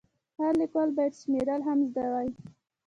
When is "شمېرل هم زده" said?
1.21-2.03